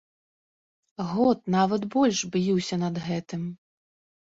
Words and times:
Год, 1.09 1.37
нават 1.57 1.85
больш 1.97 2.23
б'юся 2.33 2.83
над 2.87 2.95
гэтым. 3.07 3.47